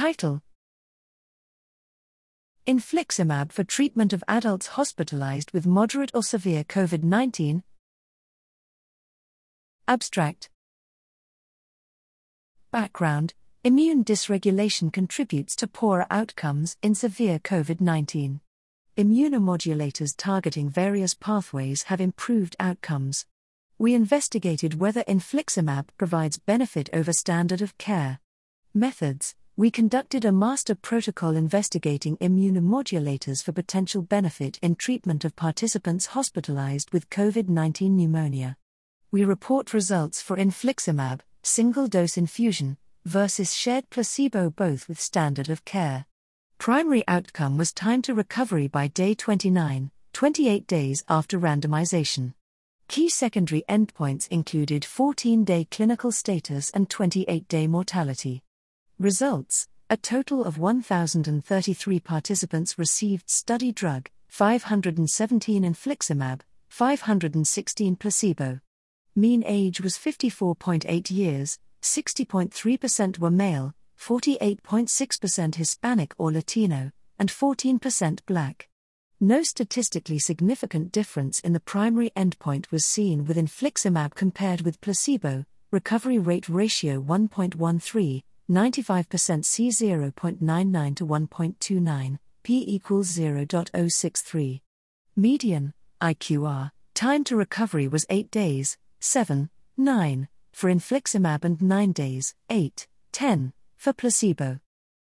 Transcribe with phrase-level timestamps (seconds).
[0.00, 0.40] Title
[2.66, 7.62] Infliximab for treatment of adults hospitalized with moderate or severe COVID 19.
[9.86, 10.48] Abstract
[12.70, 18.40] Background Immune dysregulation contributes to poorer outcomes in severe COVID 19.
[18.96, 23.26] Immunomodulators targeting various pathways have improved outcomes.
[23.76, 28.20] We investigated whether infliximab provides benefit over standard of care.
[28.72, 36.06] Methods We conducted a master protocol investigating immunomodulators for potential benefit in treatment of participants
[36.16, 38.56] hospitalized with COVID 19 pneumonia.
[39.10, 45.66] We report results for infliximab, single dose infusion, versus shared placebo, both with standard of
[45.66, 46.06] care.
[46.56, 52.32] Primary outcome was time to recovery by day 29, 28 days after randomization.
[52.88, 58.42] Key secondary endpoints included 14 day clinical status and 28 day mortality.
[59.00, 68.60] Results A total of 1,033 participants received study drug, 517 infliximab, 516 placebo.
[69.16, 78.68] Mean age was 54.8 years, 60.3% were male, 48.6% Hispanic or Latino, and 14% Black.
[79.18, 85.46] No statistically significant difference in the primary endpoint was seen with infliximab compared with placebo,
[85.70, 94.60] recovery rate ratio 1.13, 95% C 0.99 to 1.29, p equals 0.063.
[95.14, 102.34] Median, IQR, time to recovery was 8 days, 7, 9, for infliximab and 9 days,
[102.48, 104.58] 8, 10, for placebo.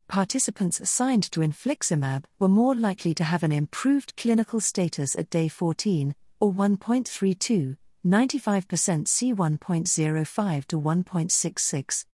[0.08, 5.48] Participants assigned to infliximab were more likely to have an improved clinical status at day
[5.48, 12.06] 14, or 1.32, 95% C 1.05 to 1.66.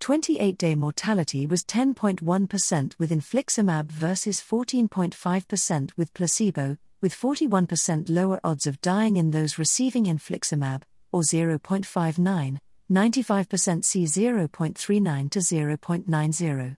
[0.00, 8.66] 28 day mortality was 10.1% with infliximab versus 14.5% with placebo, with 41% lower odds
[8.66, 10.82] of dying in those receiving infliximab,
[11.12, 12.58] or 0.59,
[12.90, 16.76] 95% C 0.39 to 0.90.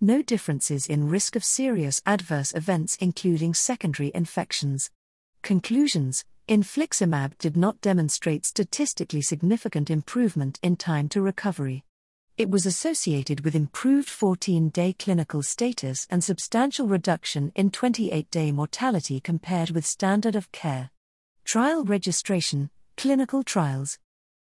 [0.00, 4.90] No differences in risk of serious adverse events, including secondary infections.
[5.42, 11.84] Conclusions Infliximab did not demonstrate statistically significant improvement in time to recovery.
[12.36, 18.50] It was associated with improved 14 day clinical status and substantial reduction in 28 day
[18.50, 20.90] mortality compared with standard of care.
[21.44, 24.00] Trial registration, clinical trials.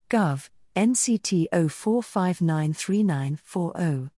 [0.09, 0.49] Gov.
[0.75, 4.09] NCT 04593940.